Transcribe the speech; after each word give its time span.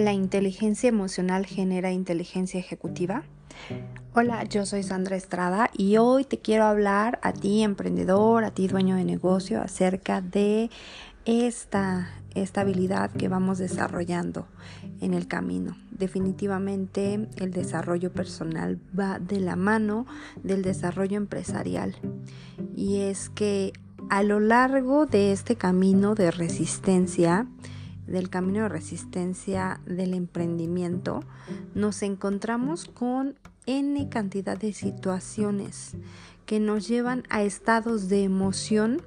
¿La 0.00 0.14
inteligencia 0.14 0.88
emocional 0.88 1.44
genera 1.44 1.92
inteligencia 1.92 2.58
ejecutiva? 2.58 3.22
Hola, 4.14 4.44
yo 4.44 4.64
soy 4.64 4.82
Sandra 4.82 5.14
Estrada 5.14 5.68
y 5.76 5.98
hoy 5.98 6.24
te 6.24 6.38
quiero 6.38 6.64
hablar 6.64 7.18
a 7.22 7.34
ti 7.34 7.62
emprendedor, 7.62 8.44
a 8.44 8.50
ti 8.50 8.66
dueño 8.66 8.96
de 8.96 9.04
negocio 9.04 9.60
acerca 9.60 10.22
de 10.22 10.70
esta, 11.26 12.08
esta 12.34 12.62
habilidad 12.62 13.10
que 13.10 13.28
vamos 13.28 13.58
desarrollando 13.58 14.46
en 15.02 15.12
el 15.12 15.28
camino. 15.28 15.76
Definitivamente 15.90 17.28
el 17.36 17.50
desarrollo 17.50 18.10
personal 18.10 18.80
va 18.98 19.18
de 19.18 19.38
la 19.38 19.54
mano 19.54 20.06
del 20.42 20.62
desarrollo 20.62 21.18
empresarial 21.18 21.94
y 22.74 23.00
es 23.00 23.28
que 23.28 23.74
a 24.08 24.22
lo 24.22 24.40
largo 24.40 25.04
de 25.04 25.32
este 25.32 25.56
camino 25.56 26.14
de 26.14 26.30
resistencia, 26.30 27.46
del 28.10 28.28
camino 28.28 28.62
de 28.62 28.68
resistencia 28.68 29.80
del 29.86 30.14
emprendimiento, 30.14 31.20
nos 31.74 32.02
encontramos 32.02 32.84
con 32.84 33.36
N 33.66 34.08
cantidad 34.08 34.58
de 34.58 34.72
situaciones 34.72 35.94
que 36.44 36.58
nos 36.58 36.88
llevan 36.88 37.22
a 37.30 37.44
estados 37.44 38.08
de 38.08 38.24
emoción 38.24 39.00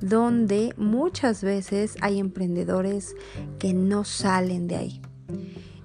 donde 0.00 0.74
muchas 0.76 1.44
veces 1.44 1.96
hay 2.00 2.18
emprendedores 2.18 3.14
que 3.60 3.72
no 3.72 4.02
salen 4.02 4.66
de 4.66 4.76
ahí. 4.76 5.02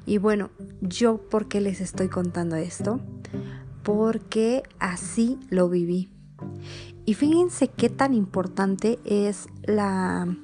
Y 0.08 0.18
bueno, 0.18 0.50
yo 0.82 1.18
por 1.30 1.48
qué 1.48 1.62
les 1.62 1.82
estoy 1.82 2.10
contando 2.10 2.56
esto? 2.56 3.00
Porque 3.84 4.64
así 4.80 5.38
lo 5.50 5.70
viví. 5.70 6.10
Y 7.06 7.14
fíjense 7.14 7.68
qué 7.68 7.90
tan 7.90 8.14
importante 8.14 8.98
es 9.06 9.48
la 9.64 10.36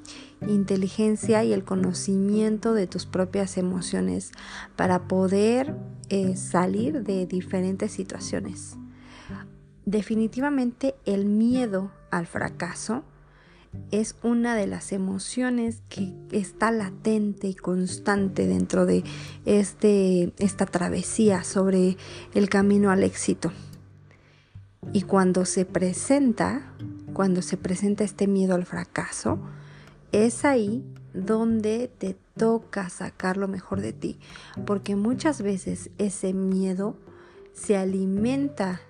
inteligencia 0.48 1.44
y 1.44 1.54
el 1.54 1.64
conocimiento 1.64 2.73
de 2.73 2.88
tus 2.88 3.06
propias 3.06 3.58
emociones 3.58 4.32
para 4.76 5.08
poder 5.08 5.76
eh, 6.09 6.36
salir 6.36 7.04
de 7.04 7.26
diferentes 7.26 7.92
situaciones. 7.92 8.78
Definitivamente 9.86 10.96
el 11.06 11.26
miedo 11.26 11.92
al 12.12 12.28
fracaso 12.28 13.04
es 13.92 14.16
una 14.23 14.56
de 14.56 14.68
las 14.68 14.92
emociones 14.92 15.81
que 15.90 16.14
está 16.31 16.72
latente 16.72 17.48
y 17.48 17.56
constante 17.56 18.48
dentro 18.48 18.86
de 18.86 19.03
este, 19.46 20.34
esta 20.38 20.66
travesía 20.66 21.44
sobre 21.44 21.98
el 22.34 22.50
camino 22.50 22.92
al 22.92 23.03
éxito. 23.03 23.52
Y 24.94 25.03
cuando 25.03 25.46
se 25.46 25.66
presenta, 25.66 26.74
cuando 27.14 27.42
se 27.42 27.58
presenta 27.58 28.03
este 28.03 28.28
miedo 28.28 28.56
al 28.56 28.66
fracaso, 28.66 29.40
es 30.12 30.46
ahí 30.46 30.84
donde 31.14 31.90
te 31.98 32.16
toca 32.38 32.90
sacar 32.90 33.38
lo 33.38 33.48
mejor 33.48 33.82
de 33.82 33.94
ti, 33.94 34.20
porque 34.66 34.96
muchas 34.96 35.42
veces 35.42 35.90
ese 35.98 36.34
miedo 36.34 36.96
se 37.54 37.76
alimenta 37.76 38.82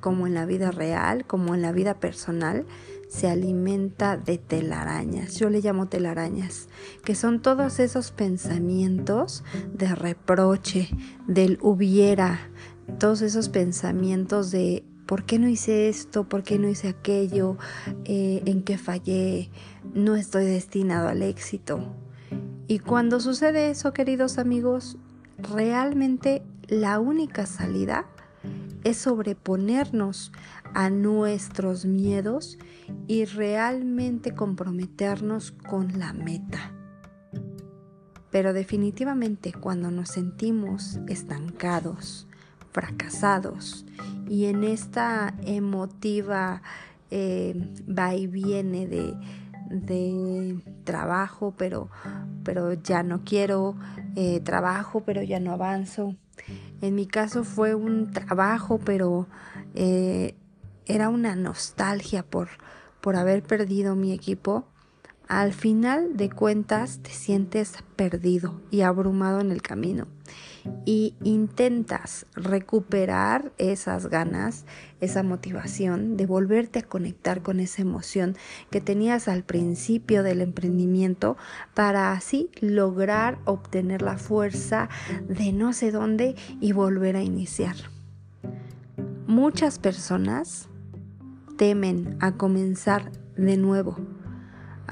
como 0.00 0.26
en 0.26 0.34
la 0.34 0.44
vida 0.44 0.70
real, 0.70 1.24
como 1.26 1.54
en 1.54 1.62
la 1.62 1.72
vida 1.72 1.94
personal, 2.00 2.66
se 3.08 3.28
alimenta 3.28 4.16
de 4.16 4.38
telarañas. 4.38 5.36
Yo 5.36 5.48
le 5.50 5.60
llamo 5.60 5.86
telarañas, 5.86 6.68
que 7.04 7.14
son 7.14 7.40
todos 7.40 7.78
esos 7.78 8.10
pensamientos 8.10 9.44
de 9.72 9.94
reproche, 9.94 10.88
del 11.26 11.58
hubiera, 11.62 12.40
todos 12.98 13.22
esos 13.22 13.48
pensamientos 13.48 14.50
de 14.50 14.84
¿por 15.06 15.24
qué 15.24 15.38
no 15.38 15.46
hice 15.46 15.88
esto? 15.88 16.24
¿Por 16.24 16.42
qué 16.42 16.58
no 16.58 16.68
hice 16.68 16.88
aquello? 16.88 17.58
Eh, 18.04 18.42
¿En 18.46 18.62
qué 18.62 18.78
fallé? 18.78 19.50
No 19.94 20.16
estoy 20.16 20.46
destinado 20.46 21.08
al 21.08 21.22
éxito. 21.22 21.94
Y 22.66 22.78
cuando 22.78 23.20
sucede 23.20 23.68
eso, 23.68 23.92
queridos 23.92 24.38
amigos, 24.38 24.96
realmente 25.36 26.42
la 26.66 26.98
única 26.98 27.44
salida 27.44 28.06
es 28.84 28.96
sobreponernos 28.96 30.32
a 30.72 30.88
nuestros 30.88 31.84
miedos 31.84 32.58
y 33.06 33.26
realmente 33.26 34.34
comprometernos 34.34 35.52
con 35.52 35.98
la 35.98 36.14
meta. 36.14 36.72
Pero 38.30 38.54
definitivamente 38.54 39.52
cuando 39.52 39.90
nos 39.90 40.08
sentimos 40.08 41.00
estancados, 41.06 42.26
fracasados 42.70 43.84
y 44.26 44.46
en 44.46 44.64
esta 44.64 45.34
emotiva 45.44 46.62
eh, 47.10 47.54
va 47.86 48.14
y 48.14 48.26
viene 48.26 48.86
de, 48.86 49.14
trabajo, 50.84 51.54
pero, 51.56 51.88
pero 52.44 52.72
ya 52.74 53.02
no 53.02 53.24
quiero 53.24 53.76
eh, 54.16 54.40
trabajo, 54.40 55.02
pero 55.04 55.22
ya 55.22 55.40
no 55.40 55.52
avanzo. 55.52 56.16
En 56.80 56.94
mi 56.94 57.06
caso 57.06 57.44
fue 57.44 57.74
un 57.74 58.10
trabajo, 58.10 58.78
pero 58.78 59.28
eh, 59.74 60.34
era 60.86 61.08
una 61.08 61.36
nostalgia 61.36 62.22
por, 62.22 62.48
por 63.00 63.16
haber 63.16 63.42
perdido 63.42 63.94
mi 63.94 64.12
equipo. 64.12 64.66
Al 65.32 65.54
final 65.54 66.18
de 66.18 66.28
cuentas 66.28 66.98
te 66.98 67.08
sientes 67.08 67.72
perdido 67.96 68.60
y 68.70 68.82
abrumado 68.82 69.40
en 69.40 69.50
el 69.50 69.62
camino 69.62 70.06
y 70.84 71.14
intentas 71.24 72.26
recuperar 72.34 73.50
esas 73.56 74.08
ganas, 74.08 74.66
esa 75.00 75.22
motivación 75.22 76.18
de 76.18 76.26
volverte 76.26 76.80
a 76.80 76.82
conectar 76.82 77.40
con 77.40 77.60
esa 77.60 77.80
emoción 77.80 78.36
que 78.70 78.82
tenías 78.82 79.26
al 79.26 79.42
principio 79.42 80.22
del 80.22 80.42
emprendimiento 80.42 81.38
para 81.72 82.12
así 82.12 82.50
lograr 82.60 83.38
obtener 83.46 84.02
la 84.02 84.18
fuerza 84.18 84.90
de 85.30 85.50
no 85.54 85.72
sé 85.72 85.92
dónde 85.92 86.36
y 86.60 86.72
volver 86.72 87.16
a 87.16 87.22
iniciar. 87.22 87.76
Muchas 89.26 89.78
personas 89.78 90.68
temen 91.56 92.18
a 92.20 92.32
comenzar 92.32 93.10
de 93.34 93.56
nuevo, 93.56 93.96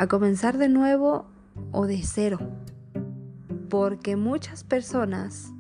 a 0.00 0.06
comenzar 0.06 0.56
de 0.56 0.70
nuevo 0.70 1.26
o 1.72 1.86
de 1.86 2.00
cero, 2.02 2.38
porque 3.68 4.16
muchas 4.16 4.64
personas 4.64 5.52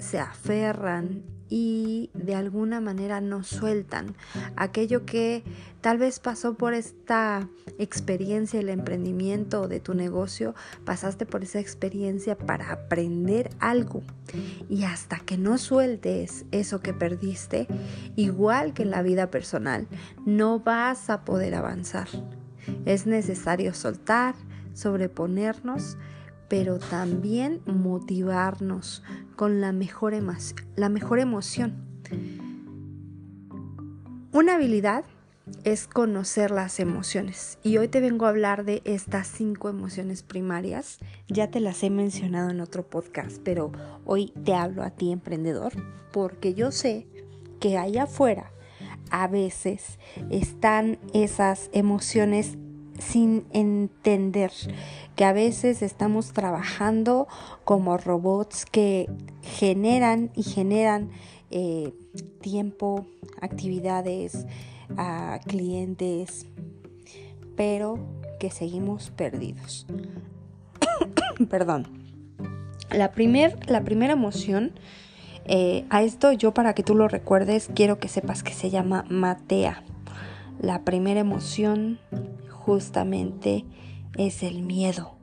se 0.00 0.18
aferran 0.18 1.22
y 1.48 2.10
de 2.14 2.34
alguna 2.34 2.80
manera 2.80 3.20
no 3.20 3.44
sueltan 3.44 4.16
aquello 4.56 5.06
que 5.06 5.44
tal 5.82 5.98
vez 5.98 6.18
pasó 6.18 6.54
por 6.54 6.74
esta 6.74 7.48
experiencia, 7.78 8.58
el 8.58 8.70
emprendimiento 8.70 9.68
de 9.68 9.78
tu 9.78 9.94
negocio, 9.94 10.56
pasaste 10.84 11.26
por 11.26 11.44
esa 11.44 11.60
experiencia 11.60 12.36
para 12.36 12.72
aprender 12.72 13.50
algo 13.60 14.02
y 14.68 14.82
hasta 14.82 15.20
que 15.20 15.38
no 15.38 15.58
sueltes 15.58 16.44
eso 16.50 16.80
que 16.80 16.92
perdiste, 16.92 17.68
igual 18.16 18.74
que 18.74 18.82
en 18.82 18.90
la 18.90 19.02
vida 19.02 19.30
personal, 19.30 19.86
no 20.24 20.58
vas 20.58 21.08
a 21.08 21.24
poder 21.24 21.54
avanzar. 21.54 22.08
Es 22.84 23.06
necesario 23.06 23.74
soltar, 23.74 24.34
sobreponernos, 24.74 25.96
pero 26.48 26.78
también 26.78 27.60
motivarnos 27.66 29.02
con 29.34 29.60
la 29.60 29.72
mejor, 29.72 30.14
la 30.76 30.88
mejor 30.88 31.18
emoción. 31.18 31.86
Una 34.32 34.54
habilidad 34.56 35.04
es 35.64 35.86
conocer 35.86 36.50
las 36.50 36.80
emociones 36.80 37.58
y 37.62 37.76
hoy 37.78 37.88
te 37.88 38.00
vengo 38.00 38.26
a 38.26 38.30
hablar 38.30 38.64
de 38.64 38.82
estas 38.84 39.28
cinco 39.28 39.68
emociones 39.68 40.22
primarias. 40.22 40.98
Ya 41.28 41.50
te 41.50 41.60
las 41.60 41.82
he 41.82 41.90
mencionado 41.90 42.50
en 42.50 42.60
otro 42.60 42.88
podcast, 42.88 43.38
pero 43.44 43.70
hoy 44.04 44.32
te 44.44 44.54
hablo 44.54 44.82
a 44.82 44.90
ti 44.90 45.12
emprendedor 45.12 45.72
porque 46.12 46.54
yo 46.54 46.72
sé 46.72 47.06
que 47.60 47.78
allá 47.78 48.04
afuera 48.04 48.50
a 49.10 49.28
veces 49.28 49.98
están 50.30 50.98
esas 51.12 51.70
emociones 51.72 52.56
sin 52.98 53.46
entender 53.52 54.50
que 55.16 55.24
a 55.24 55.32
veces 55.32 55.82
estamos 55.82 56.32
trabajando 56.32 57.26
como 57.64 57.96
robots 57.96 58.64
que 58.64 59.10
generan 59.42 60.30
y 60.34 60.42
generan 60.42 61.10
eh, 61.50 61.92
tiempo, 62.40 63.06
actividades, 63.40 64.46
a 64.96 65.40
clientes, 65.46 66.46
pero 67.56 67.98
que 68.38 68.50
seguimos 68.50 69.10
perdidos. 69.10 69.86
Perdón. 71.50 71.86
La, 72.90 73.12
la 73.66 73.84
primera 73.84 74.12
emoción, 74.12 74.72
eh, 75.48 75.86
a 75.90 76.02
esto 76.02 76.32
yo 76.32 76.52
para 76.52 76.74
que 76.74 76.82
tú 76.82 76.96
lo 76.96 77.06
recuerdes, 77.06 77.70
quiero 77.72 78.00
que 78.00 78.08
sepas 78.08 78.42
que 78.42 78.52
se 78.52 78.68
llama 78.68 79.04
Matea. 79.08 79.84
La 80.60 80.82
primera 80.82 81.20
emoción 81.20 82.00
justamente 82.50 83.64
es 84.16 84.42
el 84.42 84.62
miedo. 84.62 85.14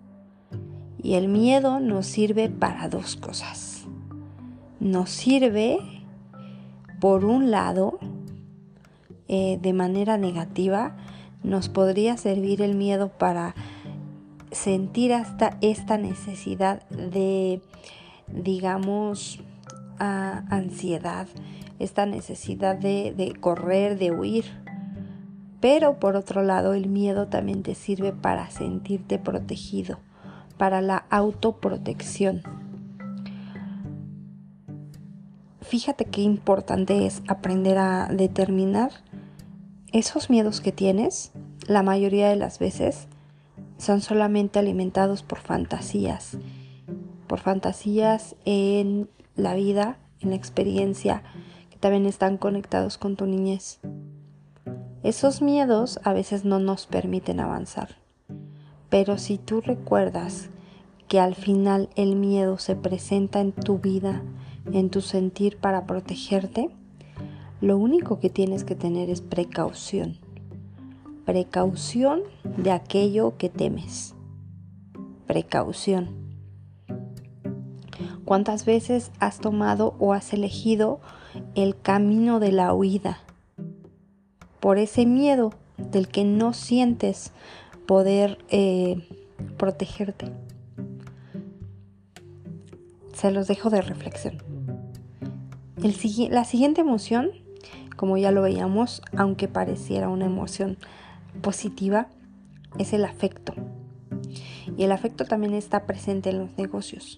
Y 1.02 1.16
el 1.16 1.28
miedo 1.28 1.82
nos 1.82 2.06
sirve 2.06 2.50
para 2.50 2.88
dos 2.88 3.18
cosas. 3.18 3.86
Nos 4.80 5.10
sirve, 5.10 5.80
por 7.02 7.26
un 7.26 7.52
lado, 7.52 8.00
eh, 9.28 9.60
de 9.62 9.74
manera 9.74 10.18
negativa, 10.18 10.96
nos 11.44 11.68
podría 11.68 12.16
servir 12.16 12.62
el 12.62 12.76
miedo 12.76 13.10
para 13.10 13.56
sentir 14.52 15.12
hasta 15.12 15.58
esta 15.60 15.98
necesidad 15.98 16.88
de, 16.90 17.62
digamos, 18.28 19.42
ansiedad, 20.04 21.28
esta 21.80 22.06
necesidad 22.06 22.76
de, 22.76 23.14
de 23.16 23.34
correr, 23.34 23.98
de 23.98 24.12
huir. 24.12 24.46
Pero 25.60 26.00
por 26.00 26.16
otro 26.16 26.44
lado, 26.44 26.74
el 26.74 26.90
miedo 26.90 27.28
también 27.28 27.64
te 27.64 27.76
sirve 27.76 28.12
para 28.12 28.50
sentirte 28.50 29.18
protegido, 29.18 30.00
para 30.58 30.82
la 30.82 31.06
autoprotección. 31.10 32.42
Fíjate 35.62 36.06
qué 36.06 36.22
importante 36.22 37.06
es 37.06 37.24
aprender 37.28 37.78
a 37.78 38.08
determinar 38.08 38.92
esos 39.94 40.30
miedos 40.30 40.60
que 40.60 40.72
tienes, 40.72 41.32
la 41.68 41.84
mayoría 41.84 42.28
de 42.30 42.36
las 42.36 42.60
veces, 42.60 43.08
son 43.78 44.02
solamente 44.02 44.60
alimentados 44.60 45.24
por 45.24 45.40
fantasías, 45.40 46.38
por 47.28 47.40
fantasías 47.40 48.36
en 48.44 49.10
la 49.36 49.56
vida, 49.56 49.98
en 50.20 50.30
la 50.30 50.36
experiencia, 50.36 51.24
que 51.70 51.78
también 51.78 52.06
están 52.06 52.38
conectados 52.38 52.98
con 52.98 53.16
tu 53.16 53.26
niñez. 53.26 53.80
Esos 55.04 55.42
miedos 55.42 56.00
a 56.04 56.14
veces 56.14 56.46
no 56.46 56.60
nos 56.60 56.86
permiten 56.86 57.40
avanzar, 57.40 57.98
pero 58.90 59.18
si 59.18 59.38
tú 59.38 59.60
recuerdas 59.60 60.50
que 61.08 61.20
al 61.20 61.36
final 61.36 61.90
el 61.96 62.16
miedo 62.16 62.58
se 62.58 62.76
presenta 62.76 63.42
en 63.42 63.52
tu 63.52 63.80
vida, 63.80 64.24
en 64.72 64.90
tu 64.90 65.02
sentir 65.02 65.58
para 65.58 65.86
protegerte, 65.86 66.70
lo 67.60 67.78
único 67.78 68.20
que 68.20 68.30
tienes 68.30 68.64
que 68.64 68.76
tener 68.76 69.10
es 69.10 69.22
precaución. 69.22 70.18
Precaución 71.26 72.22
de 72.58 72.72
aquello 72.72 73.38
que 73.38 73.50
temes. 73.50 74.16
Precaución. 75.28 76.23
¿Cuántas 78.26 78.66
veces 78.66 79.12
has 79.20 79.40
tomado 79.40 79.96
o 80.00 80.14
has 80.14 80.34
elegido 80.34 81.02
el 81.56 81.80
camino 81.80 82.40
de 82.40 82.52
la 82.52 82.74
huida? 82.74 83.20
Por 84.60 84.78
ese 84.78 85.06
miedo 85.06 85.54
del 85.78 86.08
que 86.08 86.24
no 86.24 86.54
sientes 86.54 87.32
poder 87.86 88.38
eh, 88.50 89.08
protegerte. 89.58 90.32
Se 93.14 93.32
los 93.32 93.48
dejo 93.48 93.70
de 93.70 93.82
reflexión. 93.82 94.42
la 96.30 96.46
siguiente 96.46 96.82
emoción, 96.82 97.32
como 97.98 98.18
ya 98.18 98.32
lo 98.32 98.42
veíamos, 98.42 99.02
aunque 99.18 99.48
pareciera 99.48 100.10
una 100.10 100.26
emoción 100.26 100.78
positiva, 101.42 102.08
es 102.78 102.94
el 102.94 103.06
afecto. 103.06 103.54
Y 104.78 104.84
el 104.84 104.92
afecto 104.92 105.26
también 105.26 105.54
está 105.54 105.86
presente 105.86 106.30
en 106.30 106.40
los 106.40 106.58
negocios. 106.58 107.18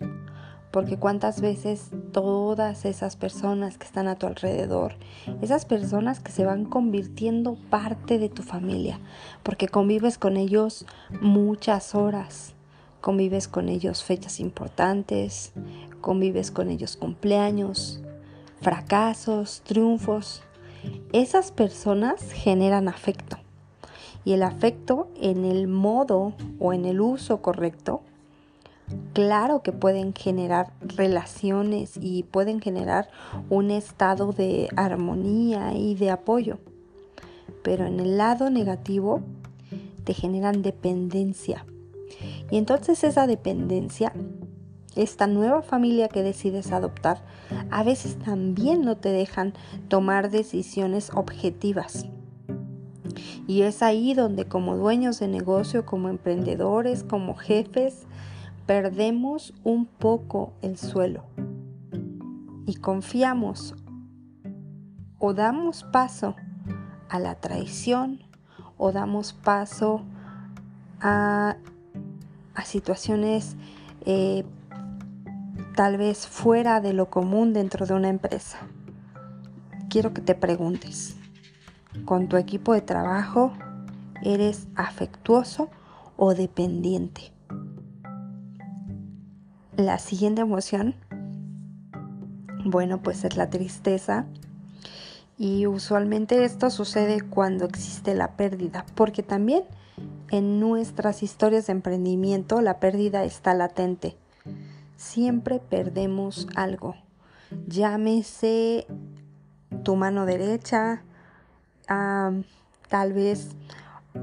Porque 0.75 0.97
cuántas 0.97 1.39
veces 1.39 1.91
todas 2.11 2.83
esas 2.83 3.15
personas 3.15 3.77
que 3.77 3.85
están 3.85 4.09
a 4.09 4.17
tu 4.17 4.27
alrededor, 4.27 4.95
esas 5.41 5.63
personas 5.63 6.19
que 6.19 6.33
se 6.33 6.43
van 6.43 6.65
convirtiendo 6.65 7.55
parte 7.69 8.19
de 8.19 8.27
tu 8.27 8.43
familia, 8.43 8.99
porque 9.41 9.69
convives 9.69 10.17
con 10.17 10.35
ellos 10.35 10.85
muchas 11.21 11.95
horas, 11.95 12.55
convives 12.99 13.47
con 13.47 13.69
ellos 13.69 14.03
fechas 14.03 14.41
importantes, 14.41 15.53
convives 16.01 16.51
con 16.51 16.69
ellos 16.69 16.97
cumpleaños, 16.97 18.01
fracasos, 18.59 19.61
triunfos. 19.63 20.43
Esas 21.13 21.53
personas 21.53 22.33
generan 22.33 22.89
afecto. 22.89 23.37
Y 24.25 24.33
el 24.33 24.43
afecto 24.43 25.07
en 25.21 25.45
el 25.45 25.69
modo 25.69 26.33
o 26.59 26.73
en 26.73 26.83
el 26.83 26.99
uso 26.99 27.41
correcto, 27.41 28.01
claro 29.13 29.61
que 29.61 29.71
pueden 29.71 30.13
generar 30.13 30.73
relaciones 30.81 31.93
y 31.99 32.23
pueden 32.23 32.61
generar 32.61 33.09
un 33.49 33.71
estado 33.71 34.31
de 34.31 34.69
armonía 34.75 35.73
y 35.73 35.95
de 35.95 36.11
apoyo. 36.11 36.59
Pero 37.63 37.85
en 37.85 37.99
el 37.99 38.17
lado 38.17 38.49
negativo 38.49 39.21
te 40.03 40.13
generan 40.13 40.61
dependencia 40.61 41.65
y 42.51 42.57
entonces 42.57 43.03
esa 43.03 43.27
dependencia, 43.27 44.13
esta 44.95 45.27
nueva 45.27 45.61
familia 45.61 46.07
que 46.07 46.23
decides 46.23 46.71
adoptar, 46.71 47.21
a 47.71 47.83
veces 47.83 48.17
también 48.17 48.81
no 48.81 48.97
te 48.97 49.09
dejan 49.09 49.53
tomar 49.87 50.29
decisiones 50.29 51.11
objetivas. 51.13 52.05
Y 53.47 53.61
es 53.61 53.83
ahí 53.83 54.13
donde 54.13 54.45
como 54.45 54.75
dueños 54.75 55.19
de 55.19 55.27
negocio, 55.27 55.85
como 55.85 56.09
emprendedores, 56.09 57.03
como 57.03 57.35
jefes, 57.35 58.05
perdemos 58.65 59.53
un 59.63 59.85
poco 59.85 60.53
el 60.61 60.77
suelo. 60.77 61.23
Y 62.65 62.75
confiamos 62.75 63.75
o 65.19 65.33
damos 65.33 65.83
paso 65.83 66.35
a 67.09 67.19
la 67.19 67.35
traición 67.35 68.23
o 68.77 68.91
damos 68.91 69.33
paso 69.33 70.01
a 70.99 71.55
situaciones 72.63 73.55
eh, 74.05 74.43
tal 75.75 75.97
vez 75.97 76.27
fuera 76.27 76.81
de 76.81 76.93
lo 76.93 77.09
común 77.09 77.53
dentro 77.53 77.85
de 77.85 77.93
una 77.93 78.09
empresa. 78.09 78.59
Quiero 79.89 80.13
que 80.13 80.21
te 80.21 80.35
preguntes, 80.35 81.15
¿con 82.05 82.27
tu 82.27 82.37
equipo 82.37 82.73
de 82.73 82.81
trabajo 82.81 83.53
eres 84.23 84.67
afectuoso 84.75 85.69
o 86.17 86.33
dependiente? 86.33 87.34
La 89.77 89.99
siguiente 89.99 90.41
emoción, 90.41 90.95
bueno, 92.63 93.01
pues 93.01 93.25
es 93.25 93.35
la 93.35 93.49
tristeza. 93.49 94.25
Y 95.37 95.67
usualmente 95.67 96.45
esto 96.45 96.69
sucede 96.69 97.21
cuando 97.21 97.65
existe 97.65 98.15
la 98.15 98.37
pérdida, 98.37 98.85
porque 98.95 99.21
también 99.21 99.63
en 100.31 100.61
nuestras 100.61 101.23
historias 101.23 101.67
de 101.67 101.73
emprendimiento 101.73 102.61
la 102.61 102.79
pérdida 102.79 103.25
está 103.25 103.53
latente. 103.53 104.15
Siempre 104.95 105.59
perdemos 105.59 106.47
algo. 106.55 106.95
Llámese 107.67 108.87
tu 109.83 109.97
mano 109.97 110.25
derecha, 110.25 111.03
tal 111.85 113.13
vez 113.13 113.49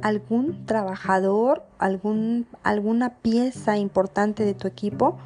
algún 0.00 0.64
trabajador, 0.66 1.62
algún, 1.78 2.46
alguna 2.62 3.10
pieza 3.16 3.76
importante 3.76 4.44
de 4.44 4.54
tu 4.54 4.66
equipo 4.66 5.18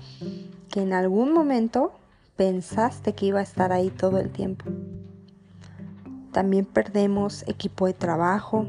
que 0.70 0.82
en 0.82 0.92
algún 0.92 1.32
momento 1.32 1.92
pensaste 2.36 3.14
que 3.14 3.26
iba 3.26 3.40
a 3.40 3.42
estar 3.42 3.72
ahí 3.72 3.90
todo 3.90 4.18
el 4.18 4.30
tiempo. 4.30 4.64
También 6.32 6.66
perdemos 6.66 7.44
equipo 7.48 7.86
de 7.86 7.94
trabajo, 7.94 8.66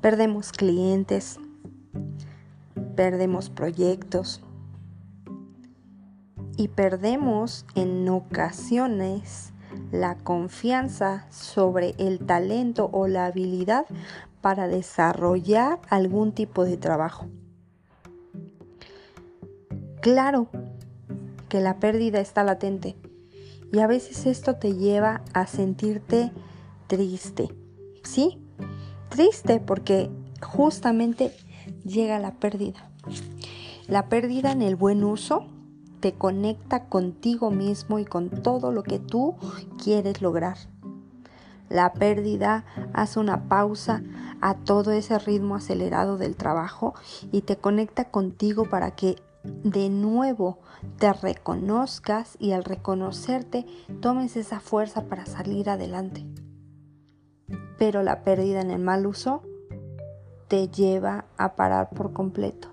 Perdemos 0.00 0.52
clientes, 0.52 1.40
perdemos 2.94 3.50
proyectos 3.50 4.40
y 6.56 6.68
perdemos 6.68 7.66
en 7.74 8.08
ocasiones 8.08 9.52
la 9.90 10.16
confianza 10.16 11.26
sobre 11.30 11.96
el 11.98 12.20
talento 12.20 12.88
o 12.92 13.08
la 13.08 13.26
habilidad 13.26 13.86
para 14.40 14.68
desarrollar 14.68 15.80
algún 15.88 16.32
tipo 16.32 16.64
de 16.64 16.76
trabajo. 16.76 17.26
Claro 20.00 20.48
que 21.48 21.60
la 21.60 21.78
pérdida 21.78 22.20
está 22.20 22.44
latente 22.44 22.96
y 23.72 23.80
a 23.80 23.86
veces 23.86 24.26
esto 24.26 24.56
te 24.56 24.74
lleva 24.74 25.22
a 25.34 25.46
sentirte 25.46 26.32
triste, 26.86 27.48
¿sí? 28.02 28.42
triste 29.08 29.60
porque 29.60 30.10
justamente 30.40 31.32
llega 31.84 32.18
la 32.18 32.34
pérdida. 32.34 32.90
La 33.86 34.08
pérdida 34.08 34.52
en 34.52 34.62
el 34.62 34.76
buen 34.76 35.02
uso 35.04 35.46
te 36.00 36.12
conecta 36.12 36.88
contigo 36.88 37.50
mismo 37.50 37.98
y 37.98 38.04
con 38.04 38.30
todo 38.30 38.70
lo 38.70 38.82
que 38.82 38.98
tú 38.98 39.36
quieres 39.82 40.22
lograr. 40.22 40.58
La 41.68 41.92
pérdida 41.92 42.64
hace 42.92 43.20
una 43.20 43.48
pausa 43.48 44.02
a 44.40 44.54
todo 44.54 44.92
ese 44.92 45.18
ritmo 45.18 45.56
acelerado 45.56 46.16
del 46.16 46.36
trabajo 46.36 46.94
y 47.32 47.42
te 47.42 47.56
conecta 47.56 48.10
contigo 48.10 48.68
para 48.68 48.92
que 48.92 49.16
de 49.44 49.88
nuevo 49.88 50.58
te 50.98 51.12
reconozcas 51.12 52.36
y 52.38 52.52
al 52.52 52.64
reconocerte 52.64 53.66
tomes 54.00 54.36
esa 54.36 54.60
fuerza 54.60 55.04
para 55.04 55.26
salir 55.26 55.70
adelante 55.70 56.26
pero 57.78 58.02
la 58.02 58.24
pérdida 58.24 58.60
en 58.60 58.70
el 58.70 58.80
mal 58.80 59.06
uso 59.06 59.42
te 60.48 60.68
lleva 60.68 61.26
a 61.36 61.54
parar 61.54 61.90
por 61.90 62.12
completo. 62.12 62.68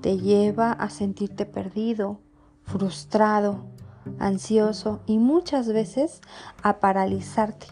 Te 0.00 0.16
lleva 0.18 0.72
a 0.72 0.90
sentirte 0.90 1.44
perdido, 1.44 2.20
frustrado, 2.62 3.66
ansioso 4.18 5.00
y 5.06 5.18
muchas 5.18 5.68
veces 5.68 6.20
a 6.62 6.78
paralizarte. 6.80 7.66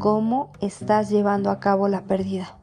¿Cómo 0.00 0.50
estás 0.60 1.10
llevando 1.10 1.50
a 1.50 1.60
cabo 1.60 1.86
la 1.86 2.02
pérdida? 2.02 2.60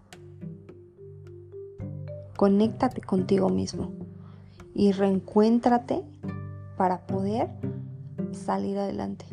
conéctate 2.37 3.01
contigo 3.01 3.49
mismo 3.49 3.91
y 4.73 4.93
reencuéntrate 4.93 6.03
para 6.77 7.05
poder 7.07 7.49
salir 8.31 8.77
adelante. 8.77 9.25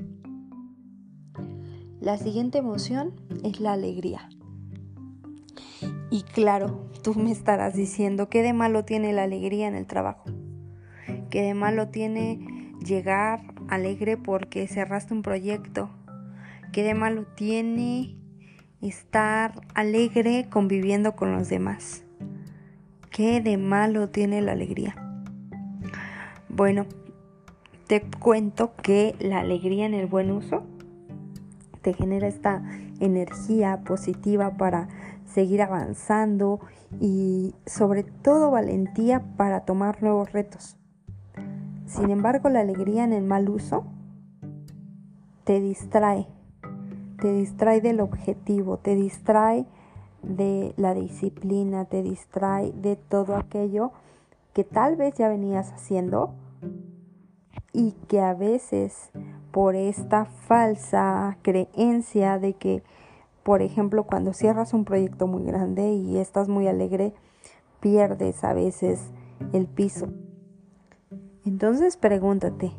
La 2.00 2.16
siguiente 2.16 2.58
emoción 2.58 3.12
es 3.44 3.60
la 3.60 3.74
alegría. 3.74 4.28
Y 6.10 6.22
claro, 6.22 6.88
tú 7.02 7.14
me 7.14 7.30
estarás 7.30 7.74
diciendo, 7.74 8.28
¿qué 8.28 8.42
de 8.42 8.54
malo 8.54 8.84
tiene 8.84 9.12
la 9.12 9.24
alegría 9.24 9.68
en 9.68 9.74
el 9.74 9.86
trabajo? 9.86 10.24
¿Qué 11.30 11.42
de 11.42 11.54
malo 11.54 11.88
tiene 11.88 12.72
llegar 12.84 13.42
alegre 13.68 14.16
porque 14.16 14.66
cerraste 14.66 15.12
un 15.12 15.22
proyecto? 15.22 15.90
¿Qué 16.74 16.82
de 16.82 16.94
malo 16.94 17.22
tiene 17.36 18.16
estar 18.82 19.60
alegre 19.76 20.48
conviviendo 20.50 21.14
con 21.14 21.30
los 21.30 21.48
demás? 21.48 22.02
¿Qué 23.12 23.40
de 23.40 23.58
malo 23.58 24.08
tiene 24.08 24.42
la 24.42 24.50
alegría? 24.50 24.96
Bueno, 26.48 26.86
te 27.86 28.02
cuento 28.18 28.74
que 28.74 29.14
la 29.20 29.38
alegría 29.38 29.86
en 29.86 29.94
el 29.94 30.08
buen 30.08 30.32
uso 30.32 30.64
te 31.80 31.94
genera 31.94 32.26
esta 32.26 32.64
energía 32.98 33.82
positiva 33.84 34.56
para 34.56 34.88
seguir 35.26 35.62
avanzando 35.62 36.58
y 37.00 37.54
sobre 37.66 38.02
todo 38.02 38.50
valentía 38.50 39.22
para 39.36 39.60
tomar 39.60 40.02
nuevos 40.02 40.32
retos. 40.32 40.76
Sin 41.86 42.10
embargo, 42.10 42.48
la 42.48 42.62
alegría 42.62 43.04
en 43.04 43.12
el 43.12 43.22
mal 43.22 43.48
uso 43.48 43.86
te 45.44 45.60
distrae, 45.60 46.26
te 47.24 47.32
distrae 47.32 47.80
del 47.80 48.00
objetivo, 48.00 48.76
te 48.76 48.94
distrae 48.94 49.64
de 50.22 50.74
la 50.76 50.92
disciplina, 50.92 51.86
te 51.86 52.02
distrae 52.02 52.70
de 52.72 52.96
todo 52.96 53.36
aquello 53.36 53.92
que 54.52 54.62
tal 54.62 54.96
vez 54.96 55.14
ya 55.14 55.30
venías 55.30 55.72
haciendo 55.72 56.34
y 57.72 57.92
que 58.08 58.20
a 58.20 58.34
veces 58.34 59.08
por 59.52 59.74
esta 59.74 60.26
falsa 60.26 61.38
creencia 61.40 62.38
de 62.38 62.52
que, 62.52 62.82
por 63.42 63.62
ejemplo, 63.62 64.04
cuando 64.04 64.34
cierras 64.34 64.74
un 64.74 64.84
proyecto 64.84 65.26
muy 65.26 65.44
grande 65.44 65.94
y 65.94 66.18
estás 66.18 66.50
muy 66.50 66.68
alegre, 66.68 67.14
pierdes 67.80 68.44
a 68.44 68.52
veces 68.52 69.00
el 69.54 69.66
piso. 69.66 70.08
Entonces 71.46 71.96
pregúntate, 71.96 72.72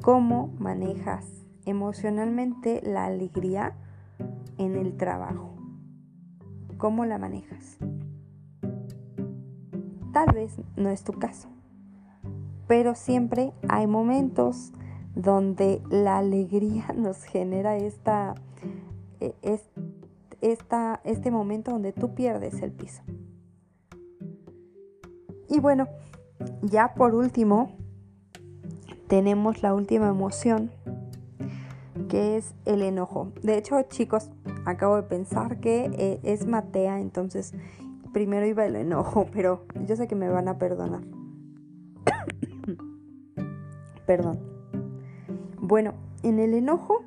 ¿cómo 0.00 0.54
manejas 0.58 1.37
emocionalmente 1.68 2.80
la 2.82 3.04
alegría 3.04 3.74
en 4.56 4.76
el 4.76 4.96
trabajo? 4.96 5.54
¿Cómo 6.78 7.04
la 7.04 7.18
manejas? 7.18 7.78
Tal 10.12 10.34
vez 10.34 10.56
no 10.76 10.88
es 10.88 11.04
tu 11.04 11.12
caso, 11.12 11.48
pero 12.66 12.94
siempre 12.94 13.52
hay 13.68 13.86
momentos 13.86 14.72
donde 15.14 15.82
la 15.90 16.18
alegría 16.18 16.86
nos 16.96 17.24
genera 17.24 17.76
esta, 17.76 18.34
e, 19.20 19.34
esta, 20.40 21.00
este 21.04 21.30
momento 21.30 21.72
donde 21.72 21.92
tú 21.92 22.14
pierdes 22.14 22.62
el 22.62 22.72
piso. 22.72 23.02
Y 25.50 25.60
bueno, 25.60 25.88
ya 26.62 26.94
por 26.94 27.14
último, 27.14 27.76
tenemos 29.08 29.62
la 29.62 29.74
última 29.74 30.08
emoción, 30.08 30.70
que 32.08 32.36
es 32.36 32.54
el 32.64 32.82
enojo. 32.82 33.32
De 33.42 33.56
hecho, 33.56 33.80
chicos, 33.82 34.30
acabo 34.64 34.96
de 34.96 35.02
pensar 35.02 35.60
que 35.60 35.90
eh, 35.92 36.20
es 36.22 36.46
Matea, 36.46 37.00
entonces 37.00 37.54
primero 38.12 38.46
iba 38.46 38.64
el 38.66 38.76
enojo, 38.76 39.26
pero 39.32 39.64
yo 39.86 39.96
sé 39.96 40.08
que 40.08 40.14
me 40.14 40.28
van 40.28 40.48
a 40.48 40.58
perdonar. 40.58 41.02
Perdón. 44.06 44.40
Bueno, 45.60 45.94
en 46.22 46.38
el 46.38 46.54
enojo 46.54 47.04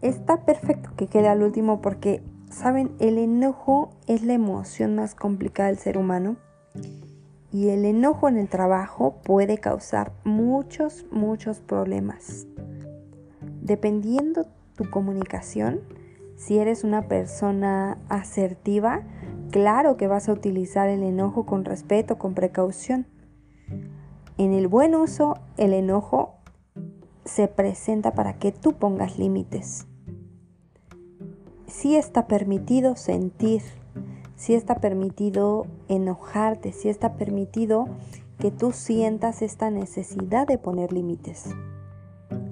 está 0.00 0.44
perfecto 0.44 0.90
que 0.96 1.06
quede 1.06 1.28
al 1.28 1.42
último 1.42 1.82
porque, 1.82 2.22
¿saben? 2.50 2.92
El 2.98 3.18
enojo 3.18 3.90
es 4.06 4.22
la 4.22 4.32
emoción 4.32 4.94
más 4.94 5.14
complicada 5.14 5.68
del 5.68 5.78
ser 5.78 5.98
humano 5.98 6.36
y 7.52 7.68
el 7.68 7.84
enojo 7.84 8.28
en 8.28 8.38
el 8.38 8.48
trabajo 8.48 9.20
puede 9.22 9.58
causar 9.58 10.12
muchos, 10.24 11.04
muchos 11.10 11.60
problemas. 11.60 12.46
Dependiendo 13.62 14.46
tu 14.74 14.90
comunicación, 14.90 15.82
si 16.34 16.58
eres 16.58 16.82
una 16.82 17.06
persona 17.06 17.96
asertiva, 18.08 19.02
claro 19.52 19.96
que 19.96 20.08
vas 20.08 20.28
a 20.28 20.32
utilizar 20.32 20.88
el 20.88 21.04
enojo 21.04 21.46
con 21.46 21.64
respeto, 21.64 22.18
con 22.18 22.34
precaución. 22.34 23.06
En 24.36 24.52
el 24.52 24.66
buen 24.66 24.96
uso, 24.96 25.38
el 25.58 25.74
enojo 25.74 26.34
se 27.24 27.46
presenta 27.46 28.14
para 28.14 28.40
que 28.40 28.50
tú 28.50 28.72
pongas 28.72 29.16
límites. 29.16 29.86
Si 31.68 31.94
está 31.94 32.26
permitido 32.26 32.96
sentir, 32.96 33.62
si 34.34 34.54
está 34.54 34.80
permitido 34.80 35.66
enojarte, 35.86 36.72
si 36.72 36.88
está 36.88 37.14
permitido 37.14 37.86
que 38.40 38.50
tú 38.50 38.72
sientas 38.72 39.40
esta 39.40 39.70
necesidad 39.70 40.48
de 40.48 40.58
poner 40.58 40.92
límites. 40.92 41.54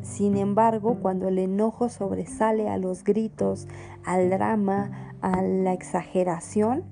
Sin 0.03 0.37
embargo, 0.37 0.99
cuando 1.01 1.29
el 1.29 1.39
enojo 1.39 1.89
sobresale 1.89 2.69
a 2.69 2.79
los 2.79 3.05
gritos, 3.05 3.69
al 4.05 4.31
drama, 4.31 5.15
a 5.21 5.43
la 5.43 5.73
exageración, 5.73 6.85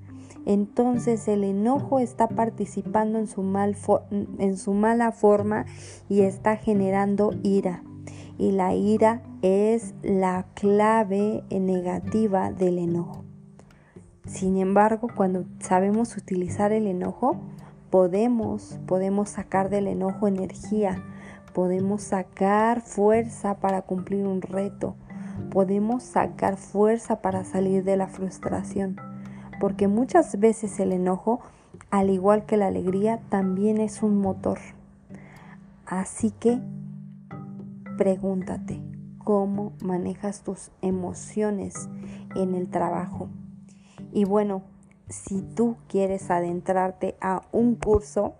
entonces 0.45 1.27
el 1.27 1.43
enojo 1.43 1.99
está 1.99 2.27
participando 2.27 3.19
en 3.19 3.27
su, 3.27 3.43
mal 3.43 3.75
en 4.39 4.57
su 4.57 4.73
mala 4.73 5.11
forma 5.11 5.65
y 6.07 6.21
está 6.21 6.55
generando 6.55 7.31
ira. 7.43 7.83
Y 8.37 8.51
la 8.51 8.73
ira 8.73 9.21
es 9.41 9.93
la 10.01 10.45
clave 10.53 11.43
negativa 11.51 12.51
del 12.51 12.77
enojo. 12.77 13.23
Sin 14.25 14.57
embargo, 14.57 15.07
cuando 15.15 15.45
sabemos 15.59 16.15
utilizar 16.15 16.71
el 16.71 16.87
enojo, 16.87 17.37
podemos, 17.89 18.79
podemos 18.85 19.29
sacar 19.29 19.69
del 19.69 19.87
enojo 19.87 20.27
energía, 20.27 21.03
podemos 21.59 22.03
sacar 22.03 22.79
fuerza 22.79 23.55
para 23.55 23.81
cumplir 23.81 24.25
un 24.25 24.41
reto, 24.41 24.95
podemos 25.51 26.03
sacar 26.03 26.55
fuerza 26.55 27.21
para 27.21 27.43
salir 27.43 27.83
de 27.83 27.97
la 27.97 28.07
frustración 28.07 28.95
porque 29.59 29.87
muchas 29.87 30.39
veces 30.39 30.79
el 30.79 30.93
enojo, 30.93 31.41
al 31.91 32.09
igual 32.09 32.45
que 32.45 32.55
la 32.55 32.67
alegría, 32.67 33.19
también 33.27 33.81
es 33.81 34.01
un 34.01 34.19
motor. 34.21 34.57
Así 35.85 36.31
que 36.31 36.59
pregúntate, 37.97 38.81
¿cómo 39.17 39.73
manejas 39.83 40.43
tus 40.43 40.71
emociones 40.81 41.89
en 42.35 42.55
el 42.55 42.69
trabajo? 42.69 43.27
Y 44.13 44.23
bueno, 44.23 44.61
si 45.09 45.41
tú 45.41 45.75
quieres 45.89 46.31
adentrarte 46.31 47.17
a 47.19 47.41
un 47.51 47.75
curso, 47.75 48.35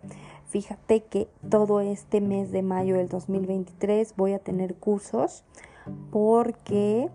fíjate 0.49 1.01
que 1.03 1.27
todo 1.49 1.79
este 1.79 2.21
mes 2.21 2.51
de 2.51 2.63
mayo 2.63 2.95
del 2.95 3.07
2023 3.07 4.15
voy 4.17 4.33
a 4.33 4.39
tener 4.39 4.75
cursos 4.75 5.43
porque 6.11 7.09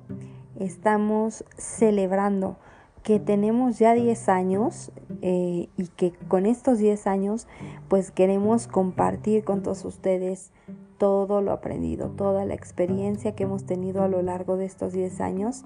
estamos 0.58 1.44
celebrando 1.56 2.56
que 3.02 3.20
tenemos 3.20 3.78
ya 3.78 3.92
10 3.92 4.28
años 4.30 4.90
eh, 5.20 5.68
y 5.76 5.88
que 5.88 6.12
con 6.28 6.46
estos 6.46 6.78
10 6.78 7.06
años 7.06 7.46
pues 7.88 8.10
queremos 8.10 8.66
compartir 8.66 9.44
con 9.44 9.62
todos 9.62 9.84
ustedes 9.84 10.52
todo 10.96 11.42
lo 11.42 11.52
aprendido, 11.52 12.08
toda 12.10 12.44
la 12.46 12.54
experiencia 12.54 13.34
que 13.34 13.42
hemos 13.42 13.64
tenido 13.66 14.02
a 14.02 14.08
lo 14.08 14.22
largo 14.22 14.56
de 14.56 14.64
estos 14.64 14.92
10 14.92 15.20
años. 15.20 15.64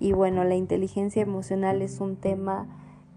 Y 0.00 0.12
bueno, 0.12 0.44
la 0.44 0.54
inteligencia 0.54 1.20
emocional 1.20 1.82
es 1.82 2.00
un 2.00 2.16
tema 2.16 2.66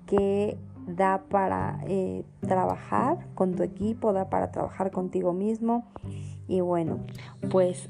que 0.06 0.58
da 0.88 1.24
para 1.30 1.82
eh, 1.88 2.24
trabajar 2.42 3.28
con 3.36 3.56
tu 3.56 3.64
equipo, 3.64 4.14
da 4.14 4.30
para 4.30 4.52
trabajar 4.52 4.92
contigo 4.92 5.34
mismo. 5.34 5.86
Y 6.48 6.62
bueno, 6.62 7.00
pues 7.50 7.90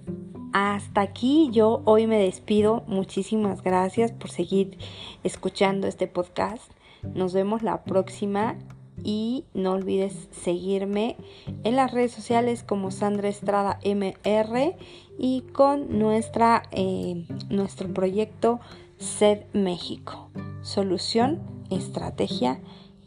hasta 0.54 1.02
aquí 1.02 1.50
yo 1.52 1.82
hoy 1.86 2.08
me 2.08 2.18
despido. 2.18 2.84
Muchísimas 2.88 3.64
gracias 3.64 4.12
por 4.12 4.30
seguir 4.30 4.78
escuchando 5.24 5.88
este 5.88 6.08
podcast. 6.08 6.72
Nos 7.16 7.34
vemos 7.34 7.64
la 7.64 7.84
próxima 7.84 8.58
y 9.04 9.46
no 9.54 9.72
olvides 9.72 10.28
seguirme 10.32 11.18
en 11.64 11.76
las 11.76 11.92
redes 11.92 12.12
sociales 12.12 12.64
como 12.64 12.92
Sandra 12.92 13.30
Estrada 13.30 13.80
MR 13.84 14.76
y 15.18 15.42
con 15.54 15.98
nuestra, 15.98 16.64
eh, 16.72 17.26
nuestro 17.50 17.92
proyecto 17.94 18.60
SED 18.98 19.46
México. 19.54 20.30
Solución, 20.62 21.40
estrategia 21.72 22.60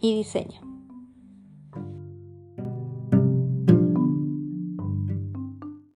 y 0.04 0.14
diseño. 0.14 0.63